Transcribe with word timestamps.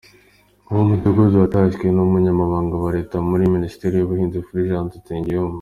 Uwo 0.69 0.81
mudugudu 0.89 1.35
watashywe 1.43 1.85
n’umunyamabaganga 1.91 2.75
wa 2.83 2.89
Leta 2.97 3.15
muri 3.29 3.51
Minisiteri 3.55 3.93
y’ubuhinzi, 3.97 4.45
Fulgence 4.47 4.97
Nsengiyumva. 5.01 5.49